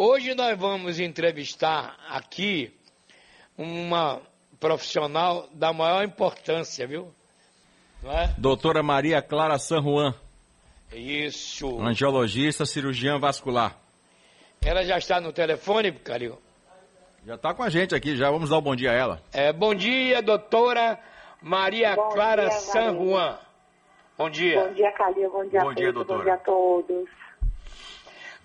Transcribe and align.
Hoje 0.00 0.32
nós 0.32 0.56
vamos 0.56 1.00
entrevistar 1.00 1.96
aqui 2.08 2.72
uma 3.56 4.20
profissional 4.60 5.48
da 5.52 5.72
maior 5.72 6.04
importância, 6.04 6.86
viu? 6.86 7.12
É? 8.04 8.28
Doutora 8.38 8.80
Maria 8.80 9.20
Clara 9.20 9.58
San 9.58 9.82
Juan. 9.82 10.14
Isso. 10.92 11.80
Angiologista, 11.80 12.64
cirurgiã 12.64 13.18
vascular. 13.18 13.76
Ela 14.64 14.84
já 14.84 14.98
está 14.98 15.20
no 15.20 15.32
telefone, 15.32 15.90
Calil? 15.90 16.38
Já 17.26 17.34
está 17.34 17.52
com 17.52 17.64
a 17.64 17.68
gente 17.68 17.92
aqui, 17.92 18.14
já 18.14 18.30
vamos 18.30 18.50
dar 18.50 18.58
um 18.58 18.62
bom 18.62 18.76
dia 18.76 18.92
a 18.92 18.94
ela. 18.94 19.22
É, 19.32 19.52
bom 19.52 19.74
dia, 19.74 20.22
doutora 20.22 20.96
Maria 21.42 21.96
bom 21.96 22.08
Clara 22.10 22.42
dia, 22.42 22.52
San 22.52 22.94
Juan. 22.94 23.36
Bom 24.16 24.30
dia. 24.30 24.64
Bom 24.64 24.74
dia, 24.74 24.92
Calil. 24.92 25.28
Bom 25.28 25.48
dia, 25.48 25.60
bom 25.60 25.74
dia, 25.74 25.92
doutora. 25.92 26.18
Bom 26.18 26.24
dia 26.24 26.34
a 26.34 26.38
todos. 26.38 27.27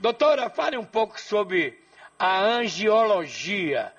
Doutora, 0.04 0.50
fale 0.50 0.78
um 0.78 0.84
pouco 0.84 1.18
sobre 1.18 1.80
a 2.20 2.44
angiologia. 2.44 3.94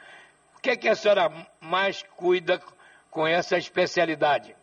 O 0.55 0.61
que, 0.61 0.69
é 0.69 0.77
que 0.77 0.87
a 0.87 0.95
senhora 0.95 1.33
mais 1.63 2.03
cuida 2.03 2.61
com 3.11 3.27
essa 3.27 3.57
especialidade? 3.57 4.55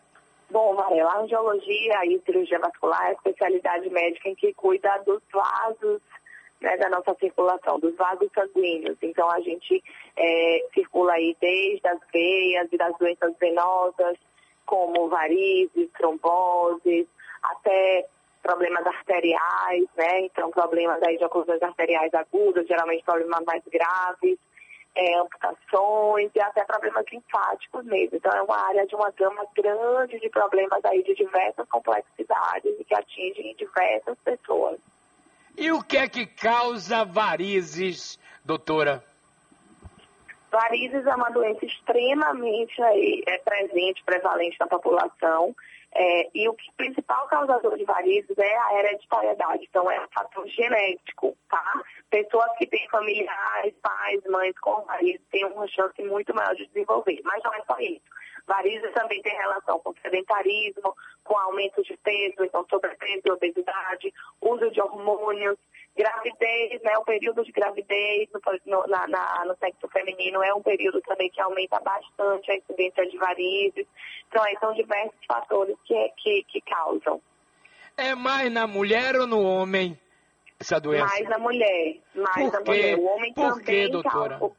Bom, 0.52 0.76
Varela, 0.76 1.14
a 1.14 1.22
angiologia 1.22 2.06
e 2.06 2.22
cirurgia 2.24 2.60
vascular 2.60 3.06
é 3.06 3.08
a 3.08 3.14
especialidade 3.14 3.90
médica 3.90 4.30
em 4.30 4.36
que 4.36 4.54
cuida 4.54 5.02
dos 5.04 5.20
vasos 5.34 6.00
né, 6.62 6.78
da 6.78 6.90
nossa 6.90 7.16
circulação, 7.16 7.80
dos 7.80 7.96
vasos 7.96 8.30
sanguíneos. 8.36 9.00
Então, 9.02 9.28
a 9.32 9.40
gente 9.40 9.84
é, 10.16 10.68
circula 10.76 11.14
aí 11.14 11.36
desde 11.42 11.88
as 11.88 12.00
veias 12.14 12.68
e 12.72 12.78
das 12.78 12.96
doenças 13.00 13.34
venosas, 13.40 14.16
como 14.64 15.10
varizes, 15.10 15.90
tromboses, 15.98 17.08
até 17.42 18.06
problemas 18.42 18.86
arteriais, 18.86 19.86
né? 19.96 20.22
Então, 20.22 20.52
problemas 20.52 21.02
aí 21.04 21.18
de 21.18 21.26
oclusões 21.26 21.62
arteriais 21.62 22.14
agudas, 22.14 22.68
geralmente 22.68 23.04
problemas 23.04 23.44
mais 23.46 23.64
graves, 23.66 24.38
é, 24.96 25.20
amputações 25.20 26.32
e 26.36 26.42
até 26.42 26.64
problemas 26.66 27.06
linfáticos 27.12 27.86
mesmo. 27.86 28.18
Então, 28.18 28.32
é 28.32 28.42
uma 28.42 28.58
área 28.68 28.86
de 28.86 28.96
uma 28.96 29.12
gama 29.12 29.46
grande 29.56 30.20
de 30.20 30.30
problemas 30.30 30.84
aí 30.86 31.04
de 31.04 31.16
diversas 31.16 31.68
complexidades 31.70 32.80
e 32.80 32.84
que 32.84 32.96
atingem 32.96 33.56
diversas 33.56 34.18
pessoas. 34.24 34.80
E 35.58 35.72
o 35.72 35.82
que 35.82 35.98
é 35.98 36.08
que 36.08 36.26
causa 36.26 37.04
varizes, 37.04 38.20
doutora? 38.44 39.04
Varizes 40.52 41.06
é 41.06 41.16
uma 41.16 41.30
doença 41.30 41.66
extremamente 41.66 42.82
aí, 42.82 43.24
é, 43.26 43.38
presente, 43.38 44.04
prevalente 44.04 44.58
na 44.60 44.68
população. 44.68 45.56
É, 45.94 46.30
e 46.34 46.48
o 46.48 46.56
principal 46.78 47.28
causador 47.28 47.78
de 47.78 47.84
varizes 47.84 48.38
é 48.38 48.58
a 48.58 48.80
hereditariedade, 48.80 49.68
então 49.70 49.92
é 49.92 50.00
um 50.00 50.08
fator 50.14 50.48
genético, 50.48 51.38
tá? 51.50 51.84
Pessoas 52.10 52.50
que 52.58 52.66
têm 52.66 52.88
familiares, 52.90 53.74
pais, 53.82 54.22
mães 54.30 54.58
com 54.60 54.82
varizes 54.84 55.22
têm 55.30 55.44
uma 55.46 55.68
chance 55.68 56.02
muito 56.04 56.34
maior 56.34 56.56
de 56.56 56.66
desenvolver, 56.68 57.20
mas 57.26 57.44
não 57.44 57.54
é 57.54 57.62
só 57.66 57.78
isso. 57.80 58.02
Varizes 58.48 58.92
também 58.94 59.22
tem 59.22 59.36
relação 59.36 59.80
com 59.80 59.94
sedentarismo, 60.02 60.96
com 61.24 61.38
aumento 61.38 61.84
de 61.84 61.96
peso, 61.98 62.44
então 62.44 62.66
sobrepeso 62.70 63.22
e 63.26 63.32
obesidade, 63.32 64.14
uso 64.42 64.72
de 64.72 64.82
hormônios, 64.82 65.58
gravidez, 66.02 66.82
né, 66.82 66.98
o 66.98 67.04
período 67.04 67.44
de 67.44 67.52
gravidez 67.52 68.28
no, 68.66 68.88
na, 68.88 69.08
na, 69.08 69.46
no 69.46 69.56
sexo 69.58 69.88
feminino 69.90 70.44
é 70.44 70.54
um 70.54 70.62
período 70.62 71.02
também 71.02 71.30
que 71.30 71.40
aumenta 71.42 71.80
bastante 71.80 72.52
a 72.52 72.56
incidência 72.56 73.06
de 73.08 73.18
varizes. 73.18 73.86
Então, 74.28 74.44
aí 74.44 74.58
são 74.60 74.74
diversos 74.74 75.26
fatores 75.28 75.78
que, 75.86 76.14
que, 76.18 76.44
que 76.48 76.62
causam. 76.62 77.22
É 77.98 78.16
mais 78.16 78.52
na 78.52 78.66
mulher 78.66 79.16
ou 79.16 79.28
no 79.28 79.42
homem 79.44 79.98
essa 80.60 80.80
doença? 80.80 81.06
Mais 81.06 81.30
na 81.30 81.38
mulher. 81.38 81.98
Mais 82.16 82.50
Por 82.50 82.54
na 82.54 82.60
mulher. 82.62 82.98
O 82.98 83.06
homem 83.06 83.34
Por 83.34 83.50
também 83.50 83.66
quê, 83.66 83.88
doutora? 83.88 84.40
Causa. 84.40 84.56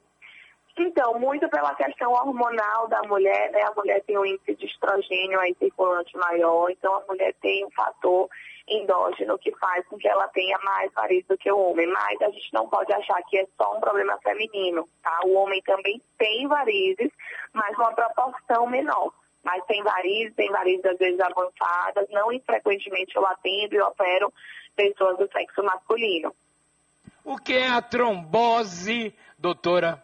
Então, 0.78 1.18
muito 1.18 1.48
pela 1.50 1.74
questão 1.74 2.12
hormonal 2.12 2.88
da 2.88 3.02
mulher, 3.02 3.50
né? 3.52 3.60
A 3.62 3.74
mulher 3.74 4.02
tem 4.04 4.18
um 4.18 4.24
índice 4.24 4.54
de 4.54 4.66
estrogênio 4.66 5.38
aí 5.38 5.54
circulante 5.58 6.16
maior, 6.16 6.70
então 6.70 6.94
a 6.94 7.04
mulher 7.06 7.34
tem 7.42 7.64
um 7.66 7.70
fator 7.70 8.28
endógeno 8.68 9.38
que 9.38 9.50
faz 9.56 9.86
com 9.86 9.96
que 9.96 10.08
ela 10.08 10.28
tenha 10.28 10.58
mais 10.58 10.92
varizes 10.92 11.26
do 11.26 11.36
que 11.36 11.50
o 11.50 11.58
homem. 11.58 11.86
Mas 11.86 12.20
a 12.22 12.30
gente 12.30 12.52
não 12.52 12.68
pode 12.68 12.92
achar 12.92 13.22
que 13.24 13.38
é 13.38 13.46
só 13.56 13.76
um 13.76 13.80
problema 13.80 14.18
feminino, 14.22 14.88
tá? 15.02 15.20
O 15.24 15.34
homem 15.34 15.60
também 15.62 16.00
tem 16.18 16.46
varizes, 16.46 17.10
mas 17.52 17.76
uma 17.76 17.92
proporção 17.92 18.66
menor. 18.66 19.12
Mas 19.42 19.64
tem 19.66 19.82
varizes, 19.82 20.34
tem 20.36 20.50
varizes 20.50 20.84
às 20.84 20.98
vezes 20.98 21.20
avançadas, 21.20 22.08
não 22.10 22.32
infrequentemente 22.32 23.16
eu 23.16 23.26
atendo 23.26 23.74
e 23.74 23.80
opero 23.80 24.32
pessoas 24.76 25.18
do 25.18 25.30
sexo 25.30 25.62
masculino. 25.62 26.34
O 27.24 27.36
que 27.36 27.54
é 27.54 27.68
a 27.68 27.82
trombose, 27.82 29.14
doutora? 29.38 30.02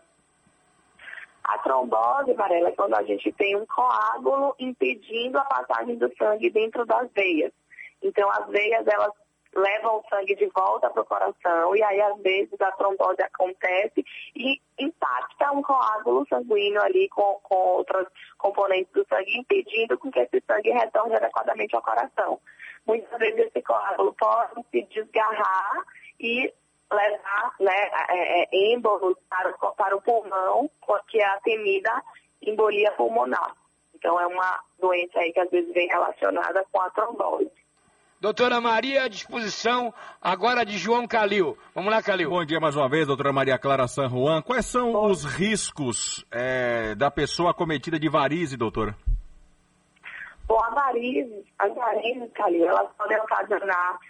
A 1.48 1.58
trombose, 1.58 2.34
Varela, 2.34 2.68
é 2.68 2.72
quando 2.72 2.94
a 2.94 3.02
gente 3.02 3.32
tem 3.32 3.56
um 3.56 3.64
coágulo 3.64 4.54
impedindo 4.58 5.38
a 5.38 5.44
passagem 5.44 5.96
do 5.96 6.14
sangue 6.16 6.50
dentro 6.50 6.84
das 6.84 7.10
veias. 7.12 7.52
Então, 8.02 8.30
as 8.30 8.48
veias, 8.48 8.86
elas 8.86 9.12
levam 9.54 9.98
o 9.98 10.04
sangue 10.08 10.34
de 10.34 10.46
volta 10.46 10.90
para 10.90 11.02
o 11.02 11.06
coração 11.06 11.74
e 11.74 11.82
aí, 11.82 12.00
às 12.00 12.20
vezes, 12.20 12.60
a 12.60 12.70
trombose 12.72 13.22
acontece 13.22 14.04
e 14.36 14.60
impacta 14.78 15.52
um 15.52 15.62
coágulo 15.62 16.26
sanguíneo 16.28 16.82
ali 16.82 17.08
com, 17.08 17.40
com 17.42 17.56
outras 17.56 18.06
componentes 18.36 18.92
do 18.92 19.06
sangue, 19.08 19.38
impedindo 19.38 19.98
com 19.98 20.10
que 20.10 20.20
esse 20.20 20.42
sangue 20.46 20.70
retorne 20.70 21.16
adequadamente 21.16 21.74
ao 21.74 21.82
coração. 21.82 22.40
Muitas 22.86 23.18
vezes 23.18 23.46
esse 23.46 23.62
coágulo 23.62 24.14
pode 24.14 24.64
se 24.70 24.82
desgarrar 24.82 25.84
e 26.20 26.52
levar 26.90 27.54
né, 27.60 27.90
é, 28.08 28.42
é, 28.42 28.48
êmbolos 28.72 29.16
para, 29.28 29.52
para 29.52 29.96
o 29.96 30.00
pulmão, 30.00 30.70
que 31.08 31.20
é 31.20 31.26
a 31.26 31.40
temida 31.40 32.02
embolia 32.42 32.92
pulmonar. 32.92 33.54
Então 33.94 34.18
é 34.18 34.26
uma 34.26 34.60
doença 34.78 35.18
aí 35.18 35.32
que 35.32 35.40
às 35.40 35.50
vezes 35.50 35.72
vem 35.74 35.88
relacionada 35.88 36.64
com 36.70 36.80
a 36.80 36.90
trombose. 36.90 37.50
Doutora 38.20 38.60
Maria, 38.60 39.04
à 39.04 39.08
disposição 39.08 39.94
agora 40.20 40.66
de 40.66 40.76
João 40.76 41.06
Calil. 41.06 41.56
Vamos 41.72 41.92
lá, 41.92 42.02
Calil. 42.02 42.30
Bom 42.30 42.44
dia 42.44 42.58
mais 42.58 42.74
uma 42.74 42.88
vez, 42.88 43.06
doutora 43.06 43.32
Maria 43.32 43.56
Clara 43.56 43.86
San 43.86 44.08
Juan. 44.08 44.42
Quais 44.42 44.66
são 44.66 44.90
Bom. 44.90 45.06
os 45.06 45.24
riscos 45.24 46.26
é, 46.28 46.96
da 46.96 47.12
pessoa 47.12 47.52
acometida 47.52 47.96
de 47.96 48.08
varize, 48.08 48.56
doutora? 48.56 48.96
Bom, 50.48 50.58
a 50.64 50.70
varize, 50.70 51.44
as 51.60 51.72
varizes, 51.72 52.28
Calil, 52.34 52.66
elas 52.66 52.88
podem 52.98 53.16
ocasionar 53.18 54.00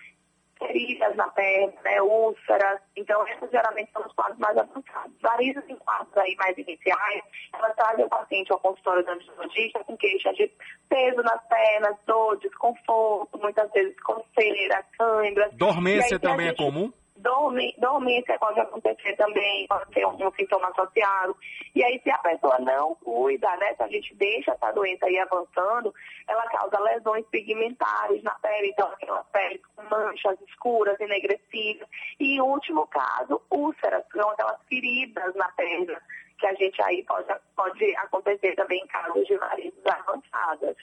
feridas 0.58 1.14
na 1.16 1.28
perna, 1.28 1.72
né, 1.84 2.02
úlceras. 2.02 2.80
Então, 2.96 3.26
esses 3.28 3.50
geralmente 3.50 3.90
são 3.92 4.02
os 4.04 4.12
quadros 4.12 4.38
mais 4.38 4.56
avançados. 4.56 5.14
Varizes 5.20 5.62
em 5.68 5.76
quadros 5.76 6.16
aí 6.16 6.34
mais 6.36 6.56
iniciais, 6.58 7.22
elas 7.52 7.74
trazem 7.74 8.04
o 8.04 8.08
paciente 8.08 8.52
ao 8.52 8.60
consultório 8.60 9.04
do 9.04 9.10
anestesista 9.10 9.84
com 9.84 9.96
queixa 9.96 10.32
de 10.34 10.50
peso 10.88 11.22
nas 11.22 11.40
pernas, 11.48 11.96
dor, 12.06 12.38
desconforto, 12.38 13.38
muitas 13.38 13.70
vezes 13.72 13.98
coceira, 14.00 14.84
câimbra. 14.98 15.50
Dormência 15.52 16.18
também 16.18 16.46
é 16.46 16.50
gente... 16.50 16.62
é 16.62 16.64
comum? 16.64 16.92
Dormência 17.18 18.38
pode 18.38 18.60
acontecer 18.60 19.16
também, 19.16 19.66
pode 19.66 19.92
ser 19.92 20.06
um, 20.06 20.26
um, 20.26 20.32
sintoma 20.32 20.68
associado. 20.68 21.36
E 21.74 21.82
aí, 21.82 22.00
se 22.02 22.10
a 22.10 22.18
pessoa 22.18 22.58
não 22.60 22.94
cuida, 22.96 23.48
né, 23.56 23.74
se 23.74 23.82
a 23.82 23.88
gente 23.88 24.14
deixa 24.14 24.52
essa 24.52 24.70
doença 24.72 25.06
aí 25.06 25.18
avançando, 25.18 25.92
ela 26.28 26.46
causa 26.48 26.78
lesões 26.80 27.26
pigmentares 27.26 28.22
na 28.22 28.34
pele, 28.34 28.68
então 28.68 28.88
aquelas 28.88 29.26
peles 29.28 29.60
com 29.74 29.82
manchas 29.82 30.40
escuras, 30.48 30.98
enegrecidas. 31.00 31.88
E, 32.20 32.36
em 32.36 32.40
último 32.40 32.86
caso, 32.86 33.40
úlceras, 33.50 34.04
que 34.10 34.18
são 34.18 34.30
aquelas 34.30 34.60
feridas 34.68 35.34
na 35.34 35.48
perna, 35.52 36.00
que 36.38 36.46
a 36.46 36.54
gente 36.54 36.80
aí 36.82 37.04
pode, 37.04 37.34
pode 37.56 37.96
acontecer 37.96 38.54
também 38.54 38.80
em 38.80 38.86
casos 38.86 39.26
de 39.26 39.36
varizes 39.36 39.86
avançadas. 39.86 40.76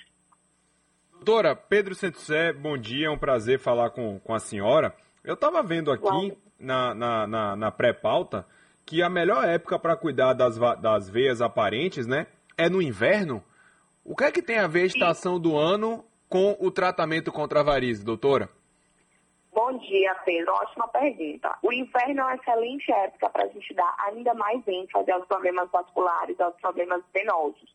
Doutora, 1.13 1.55
Pedro 1.55 1.95
Santosé, 1.95 2.51
bom 2.53 2.77
dia, 2.77 3.07
é 3.07 3.09
um 3.09 3.17
prazer 3.17 3.57
falar 3.57 3.89
com, 3.89 4.19
com 4.19 4.33
a 4.33 4.39
senhora. 4.39 4.93
Eu 5.25 5.33
estava 5.33 5.63
vendo 5.63 5.91
aqui 5.91 6.37
na, 6.59 6.93
na, 6.93 7.27
na, 7.27 7.55
na 7.55 7.71
pré-pauta 7.71 8.45
que 8.85 9.01
a 9.01 9.09
melhor 9.09 9.43
época 9.43 9.79
para 9.79 9.95
cuidar 9.95 10.33
das, 10.33 10.57
das 10.79 11.09
veias 11.09 11.41
aparentes, 11.41 12.05
né, 12.05 12.27
é 12.55 12.69
no 12.69 12.81
inverno. 12.81 13.43
O 14.03 14.15
que 14.15 14.23
é 14.23 14.31
que 14.31 14.41
tem 14.41 14.59
a 14.59 14.67
ver 14.67 14.83
a 14.83 14.85
estação 14.85 15.39
do 15.39 15.57
ano 15.57 16.05
com 16.29 16.55
o 16.59 16.69
tratamento 16.69 17.31
contra 17.31 17.61
a 17.61 17.63
varize, 17.63 18.05
doutora? 18.05 18.49
Bom 19.51 19.77
dia, 19.79 20.13
Pedro. 20.25 20.53
Ótima 20.53 20.87
pergunta. 20.89 21.57
O 21.63 21.73
inverno 21.73 22.19
é 22.19 22.23
uma 22.23 22.35
excelente 22.35 22.91
época 22.91 23.29
para 23.29 23.45
a 23.45 23.47
gente 23.47 23.73
dar 23.73 23.95
ainda 24.05 24.33
mais 24.33 24.61
ênfase 24.67 25.09
aos 25.09 25.25
problemas 25.25 25.71
vasculares, 25.71 26.39
aos 26.39 26.55
problemas 26.57 27.01
venosos. 27.13 27.73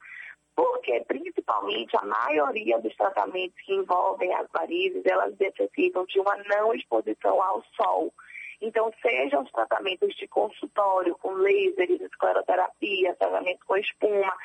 Porque, 0.60 1.02
principalmente, 1.08 1.96
a 1.96 2.04
maioria 2.04 2.78
dos 2.80 2.94
tratamentos 2.94 3.58
que 3.64 3.72
envolvem 3.72 4.30
as 4.34 4.46
varizes, 4.52 5.00
elas 5.06 5.34
necessitam 5.38 6.04
de 6.04 6.20
uma 6.20 6.36
não 6.36 6.74
exposição 6.74 7.42
ao 7.42 7.64
sol. 7.74 8.12
Então, 8.60 8.92
sejam 9.00 9.42
os 9.42 9.50
tratamentos 9.52 10.14
de 10.16 10.28
consultório, 10.28 11.16
com 11.16 11.30
lasers, 11.30 11.98
escleroterapia, 12.02 13.14
tratamento 13.14 13.64
com 13.66 13.74
espuma, 13.78 14.36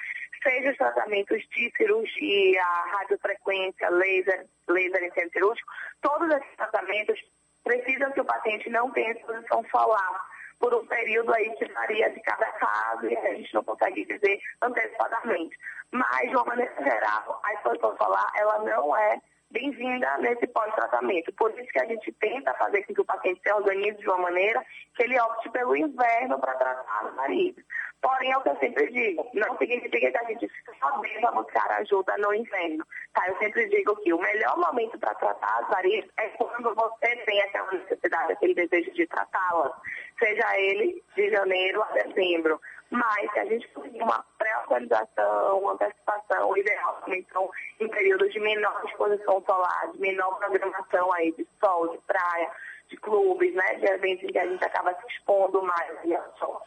sejam 0.41 0.71
os 0.71 0.77
tratamentos 0.77 1.43
de 1.49 1.69
cirurgia, 1.75 2.63
radiofrequência, 2.93 3.89
laser, 3.89 4.47
laser 4.69 5.13
centro 5.15 5.31
cirúrgico, 5.33 5.69
todos 6.01 6.29
esses 6.29 6.55
tratamentos 6.55 7.19
precisam 7.61 8.09
que 8.13 8.21
o 8.21 8.25
paciente 8.25 8.69
não 8.69 8.89
tenha 8.91 9.11
exposição 9.11 9.65
solar 9.69 10.34
por 10.59 10.73
um 10.73 10.85
período 10.85 11.33
aí 11.33 11.49
que 11.55 11.65
varia 11.71 12.09
de 12.09 12.19
cada 12.21 12.45
caso 12.53 13.07
e 13.07 13.17
a 13.17 13.33
gente 13.33 13.53
não 13.53 13.63
consegue 13.63 14.05
dizer 14.05 14.39
antecipadamente. 14.61 15.57
Mas, 15.91 16.29
de 16.29 16.35
uma 16.35 16.45
maneira 16.45 16.73
geral, 16.83 17.41
a 17.43 17.53
exposição 17.53 17.95
solar, 17.97 18.31
ela 18.35 18.59
não 18.59 18.95
é 18.95 19.19
bem-vinda 19.51 20.17
nesse 20.17 20.47
pós-tratamento. 20.47 21.31
Por 21.33 21.51
isso 21.57 21.71
que 21.71 21.79
a 21.79 21.85
gente 21.85 22.11
tenta 22.13 22.53
fazer 22.55 22.83
com 22.83 22.93
que 22.93 23.01
o 23.01 23.05
paciente 23.05 23.41
se 23.41 23.53
organize 23.53 23.97
de 23.97 24.07
uma 24.07 24.17
maneira 24.17 24.65
que 24.95 25.03
ele 25.03 25.19
opte 25.19 25.49
pelo 25.49 25.75
inverno 25.75 26.39
para 26.39 26.55
tratar 26.55 27.05
as 27.05 27.15
varizes. 27.15 27.63
Porém, 28.01 28.31
é 28.31 28.37
o 28.37 28.41
que 28.41 28.49
eu 28.49 28.57
sempre 28.57 28.91
digo, 28.91 29.27
não 29.33 29.57
significa 29.57 30.11
que 30.11 30.17
a 30.17 30.23
gente 30.25 30.47
só 30.79 30.97
deva 30.99 31.31
buscar 31.31 31.71
ajuda 31.71 32.15
no 32.17 32.33
inverno. 32.33 32.85
Tá? 33.13 33.27
Eu 33.27 33.37
sempre 33.37 33.67
digo 33.69 33.95
que 33.97 34.13
o 34.13 34.21
melhor 34.21 34.57
momento 34.57 34.99
para 34.99 35.15
tratar 35.15 35.59
as 35.61 35.69
varizes 35.69 36.09
é 36.17 36.27
quando 36.29 36.75
você 36.75 37.15
tem 37.25 37.41
aquela 37.41 37.71
necessidade, 37.71 38.33
aquele 38.33 38.53
desejo 38.53 38.91
de 38.91 39.07
tratá-las, 39.07 39.71
seja 40.19 40.57
ele 40.57 41.03
de 41.15 41.29
janeiro 41.29 41.81
a 41.83 41.91
dezembro. 41.91 42.59
Mas 42.89 43.31
se 43.33 43.39
a 43.39 43.45
gente 43.45 43.67
conseguir 43.69 44.01
uma 44.01 44.23
pré-autorização, 44.37 45.59
uma 45.59 45.73
antecipação, 45.73 46.55
ideal 46.57 47.03
são 47.31 47.49
em 47.79 47.89
períodos 47.89 48.31
de 48.31 48.39
menor 48.39 48.81
exposição 48.85 49.43
solar, 49.45 49.91
de 49.91 49.99
menor 49.99 50.37
programação 50.37 51.11
aí 51.13 51.31
de 51.31 51.47
sol, 51.59 51.89
de 51.89 51.97
praia, 52.05 52.51
de 52.89 52.97
clubes, 52.97 53.53
né? 53.53 53.75
De 53.75 53.85
eventos 53.87 54.23
em 54.23 54.27
que 54.27 54.37
a 54.37 54.47
gente 54.47 54.63
acaba 54.63 54.93
se 54.93 55.07
expondo 55.07 55.61
mais 55.63 55.97
ao 56.11 56.37
sol. 56.37 56.61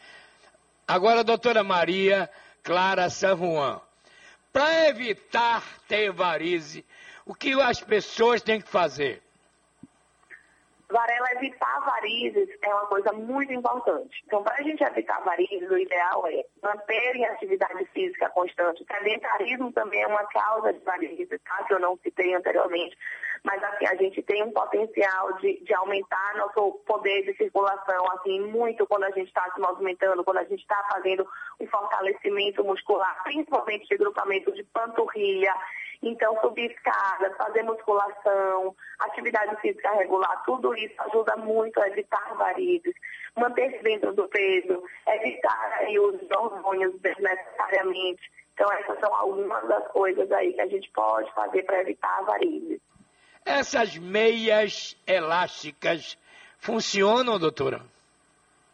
Agora, 0.86 1.22
doutora 1.22 1.62
Maria 1.62 2.28
Clara 2.62 3.08
San 3.08 3.36
Juan, 3.36 3.80
para 4.52 4.88
evitar 4.88 5.62
ter 5.86 6.10
varize, 6.10 6.84
o 7.24 7.34
que 7.34 7.52
as 7.60 7.80
pessoas 7.80 8.42
têm 8.42 8.60
que 8.60 8.68
fazer? 8.68 9.22
Varela, 10.90 11.32
evitar 11.32 11.80
varizes 11.80 12.48
é 12.62 12.68
uma 12.68 12.86
coisa 12.86 13.12
muito 13.12 13.52
importante. 13.52 14.22
Então, 14.26 14.42
para 14.42 14.54
a 14.54 14.62
gente 14.62 14.82
evitar 14.82 15.20
varizes, 15.20 15.70
o 15.70 15.76
ideal 15.76 16.26
é 16.26 16.42
manterem 16.62 17.26
a 17.26 17.32
atividade 17.32 17.84
física 17.92 18.30
constante. 18.30 18.82
O 18.82 18.86
sedentarismo 18.86 19.70
também 19.72 20.02
é 20.02 20.06
uma 20.06 20.24
causa 20.28 20.72
de 20.72 20.78
varizes, 20.80 21.28
tá? 21.44 21.62
que 21.64 21.74
eu 21.74 21.78
não 21.78 21.98
citei 21.98 22.34
anteriormente. 22.34 22.96
Mas, 23.44 23.62
assim, 23.62 23.86
a 23.86 23.94
gente 23.96 24.22
tem 24.22 24.42
um 24.42 24.50
potencial 24.50 25.34
de, 25.34 25.62
de 25.62 25.74
aumentar 25.74 26.34
nosso 26.36 26.72
poder 26.86 27.22
de 27.22 27.36
circulação, 27.36 28.10
assim, 28.12 28.40
muito 28.40 28.86
quando 28.86 29.04
a 29.04 29.10
gente 29.10 29.28
está 29.28 29.50
se 29.52 29.60
movimentando, 29.60 30.24
quando 30.24 30.38
a 30.38 30.44
gente 30.44 30.60
está 30.60 30.82
fazendo 30.90 31.28
um 31.60 31.66
fortalecimento 31.66 32.64
muscular, 32.64 33.22
principalmente 33.24 33.86
de 33.86 33.96
grupamento 33.96 34.50
de 34.52 34.64
panturrilha, 34.64 35.54
então, 36.02 36.40
subir 36.40 36.70
escadas, 36.70 37.36
fazer 37.36 37.62
musculação, 37.64 38.74
atividade 39.00 39.60
física 39.60 39.90
regular, 39.92 40.42
tudo 40.44 40.74
isso 40.76 40.94
ajuda 40.98 41.36
muito 41.36 41.80
a 41.80 41.88
evitar 41.88 42.34
varizes, 42.36 42.94
manter-se 43.36 43.82
dentro 43.82 44.12
do 44.12 44.28
peso, 44.28 44.82
evitar 45.08 45.72
aí, 45.78 45.98
os 45.98 46.20
hormônios 46.30 46.94
desnecessariamente. 47.00 48.30
Então, 48.54 48.70
essas 48.72 48.98
são 49.00 49.12
algumas 49.14 49.66
das 49.68 49.86
coisas 49.88 50.30
aí 50.32 50.52
que 50.52 50.60
a 50.60 50.66
gente 50.66 50.88
pode 50.90 51.32
fazer 51.32 51.64
para 51.64 51.80
evitar 51.80 52.24
varizes. 52.24 52.80
Essas 53.44 53.96
meias 53.96 54.96
elásticas 55.06 56.16
funcionam, 56.58 57.38
doutora? 57.38 57.82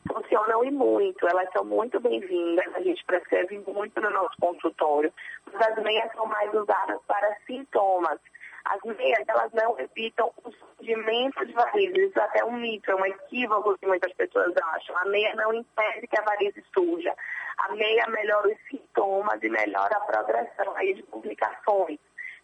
funcionam 0.06 0.64
e 0.64 0.70
muito, 0.70 1.26
elas 1.26 1.50
são 1.52 1.64
muito 1.64 1.98
bem-vindas, 1.98 2.66
a 2.74 2.80
gente 2.80 3.04
prescreve 3.04 3.58
muito 3.66 4.00
no 4.00 4.10
nosso 4.10 4.36
consultório, 4.40 5.12
mas 5.54 5.68
as 5.68 5.82
meias 5.82 6.12
são 6.12 6.26
mais 6.26 6.52
usadas 6.52 7.00
para 7.06 7.36
sintomas. 7.46 8.18
As 8.64 8.80
meias, 8.82 9.22
elas 9.28 9.52
não 9.52 9.78
evitam 9.78 10.32
o 10.42 10.50
surgimento 10.50 11.44
de 11.44 11.52
varizes, 11.52 12.08
isso 12.08 12.18
é 12.18 12.22
até 12.22 12.44
um 12.44 12.52
mito, 12.52 12.90
é 12.90 12.94
um 12.94 13.04
equívoco 13.04 13.76
que 13.76 13.86
muitas 13.86 14.12
pessoas 14.14 14.54
acham. 14.56 14.96
A 14.98 15.04
meia 15.04 15.34
não 15.34 15.52
impede 15.52 16.06
que 16.06 16.18
a 16.18 16.22
varize 16.22 16.64
surja. 16.72 17.14
A 17.58 17.72
meia 17.74 18.06
melhora 18.08 18.48
os 18.48 18.58
sintomas 18.68 19.42
e 19.42 19.50
melhora 19.50 19.96
a 19.96 20.00
progressão 20.00 20.74
aí 20.76 20.94
de 20.94 21.02
complicações. 21.04 21.98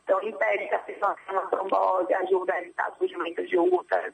Então, 0.05 0.23
impede 0.23 0.69
que 0.69 0.75
a 0.75 0.79
pessoa 0.81 1.17
tenha 1.25 1.41
uma 1.41 1.49
trombose, 1.49 2.13
ajuda 2.15 2.53
a 2.53 2.61
evitar 2.61 2.93
surgimento 2.99 3.47
de 3.47 3.55
e 3.55 3.59
outras? 3.59 4.13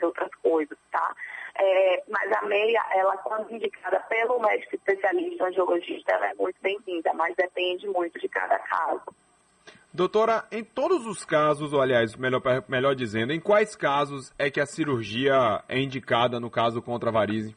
É, 1.78 2.02
mas 2.08 2.32
a 2.32 2.40
meia, 2.46 2.82
ela 2.94 3.18
quando 3.18 3.52
indicada 3.52 4.00
pelo 4.08 4.40
médico 4.40 4.76
especialista, 4.76 5.44
angiologista, 5.44 6.14
ela 6.14 6.30
é 6.30 6.34
muito 6.34 6.56
bem-vinda, 6.62 7.12
mas 7.12 7.36
depende 7.36 7.86
muito 7.86 8.18
de 8.18 8.26
cada 8.30 8.58
caso. 8.60 9.02
Doutora, 9.92 10.46
em 10.50 10.64
todos 10.64 11.06
os 11.06 11.22
casos, 11.22 11.74
ou 11.74 11.82
aliás, 11.82 12.16
melhor, 12.16 12.40
melhor 12.66 12.94
dizendo, 12.94 13.30
em 13.30 13.40
quais 13.40 13.76
casos 13.76 14.32
é 14.38 14.50
que 14.50 14.58
a 14.58 14.64
cirurgia 14.64 15.62
é 15.68 15.78
indicada 15.78 16.40
no 16.40 16.50
caso 16.50 16.80
contra 16.80 17.10
a 17.10 17.12
varize? 17.12 17.54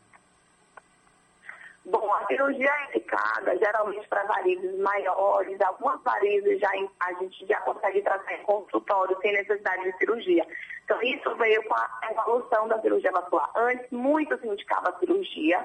Bom, 1.85 2.13
a 2.13 2.27
cirurgia 2.27 2.69
é 2.69 2.89
indicada 2.89 3.57
geralmente 3.57 4.05
para 4.09 4.23
varizes 4.25 4.77
maiores, 4.79 5.61
algumas 5.61 6.03
varizes 6.03 6.59
já 6.59 6.69
a 6.99 7.13
gente 7.13 7.45
já 7.47 7.61
consegue 7.61 8.01
tratar 8.01 8.33
em 8.33 8.43
consultório 8.43 9.17
sem 9.21 9.31
necessidade 9.31 9.83
de 9.83 9.97
cirurgia. 9.97 10.45
Então 10.89 11.03
isso 11.03 11.35
veio 11.35 11.63
com 11.65 11.75
a 11.75 11.99
evolução 12.09 12.67
da 12.67 12.81
cirurgia 12.81 13.11
vascular. 13.11 13.51
Antes 13.55 13.91
muito 13.91 14.35
se 14.39 14.47
indicava 14.47 14.89
a 14.89 14.97
cirurgia, 14.97 15.63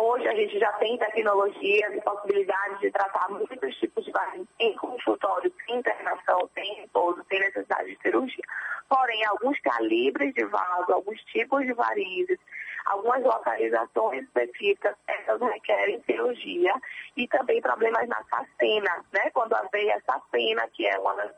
Hoje 0.00 0.28
a 0.28 0.32
gente 0.32 0.56
já 0.60 0.70
tem 0.74 0.96
tecnologias 0.96 1.92
e 1.92 2.00
possibilidades 2.02 2.78
de 2.78 2.88
tratar 2.88 3.28
muitos 3.30 3.74
tipos 3.78 4.04
de 4.04 4.12
varizes 4.12 4.46
em 4.60 4.72
consultório, 4.76 5.52
sem 5.66 5.76
internação, 5.76 6.48
sem 6.54 6.74
repouso, 6.74 7.20
sem 7.28 7.40
necessidade 7.40 7.90
de 7.90 8.00
cirurgia. 8.00 8.44
Porém, 8.88 9.24
alguns 9.24 9.58
calibres 9.58 10.32
de 10.34 10.44
vaso, 10.44 10.92
alguns 10.92 11.20
tipos 11.22 11.66
de 11.66 11.72
varizes, 11.72 12.38
algumas 12.86 13.24
localizações 13.24 14.22
específicas, 14.22 14.94
essas 15.08 15.40
requerem 15.40 16.00
cirurgia 16.04 16.74
e 17.16 17.26
também 17.26 17.60
problemas 17.60 18.06
na 18.06 18.22
sacena, 18.30 19.04
né? 19.12 19.30
Quando 19.32 19.54
a 19.54 19.62
veia 19.72 20.00
sacena, 20.06 20.68
que 20.74 20.86
é 20.86 20.96
uma 21.00 21.14
das 21.14 21.32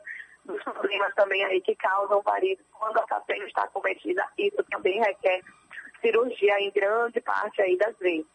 dos 0.45 0.63
problemas 0.63 1.13
também 1.15 1.43
aí 1.45 1.61
que 1.61 1.75
causam 1.75 2.21
varizes, 2.21 2.65
quando 2.71 2.97
a 2.97 3.07
sacena 3.07 3.45
está 3.45 3.67
cometida, 3.67 4.27
isso 4.37 4.63
também 4.69 4.99
requer 4.99 5.41
cirurgia 6.01 6.59
em 6.59 6.71
grande 6.71 7.21
parte 7.21 7.61
aí 7.61 7.77
das 7.77 7.97
vezes. 7.97 8.25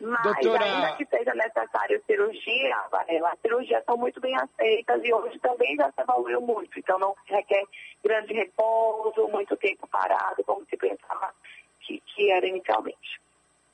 Mas 0.00 0.22
Doutora... 0.22 0.64
ainda 0.64 0.96
que 0.96 1.04
seja 1.06 1.34
necessário 1.34 2.02
cirurgia, 2.06 2.76
Varela, 2.90 3.30
as 3.30 3.40
cirurgias 3.40 3.84
são 3.84 3.96
muito 3.96 4.20
bem 4.20 4.36
aceitas 4.36 5.00
e 5.02 5.12
hoje 5.12 5.38
também 5.40 5.74
já 5.76 5.90
se 5.90 6.00
evoluiu 6.00 6.40
muito. 6.40 6.78
Então 6.78 6.98
não 6.98 7.16
requer 7.26 7.64
grande 8.04 8.32
repouso, 8.32 9.26
muito 9.28 9.56
tempo 9.56 9.88
parado, 9.88 10.44
como 10.44 10.64
se 10.66 10.76
pensava 10.76 11.34
que, 11.80 12.00
que 12.00 12.30
era 12.30 12.46
inicialmente. 12.46 13.20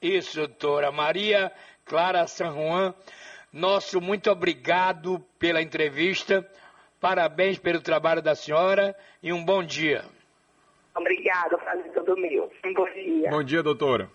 Isso, 0.00 0.38
doutora. 0.38 0.90
Maria 0.90 1.52
Clara 1.84 2.26
San 2.26 2.54
Juan, 2.54 2.94
nosso 3.52 4.00
muito 4.00 4.30
obrigado 4.30 5.20
pela 5.38 5.60
entrevista. 5.60 6.50
Parabéns 7.04 7.58
pelo 7.58 7.82
trabalho 7.82 8.22
da 8.22 8.34
senhora 8.34 8.96
e 9.22 9.30
um 9.30 9.44
bom 9.44 9.62
dia. 9.62 10.06
Obrigada, 10.96 11.58
prazer 11.58 11.92
todo 11.92 12.16
meu. 12.16 12.50
Um 12.64 12.72
bom 12.72 12.90
dia. 12.94 13.28
Bom 13.28 13.44
dia, 13.44 13.62
doutora. 13.62 14.08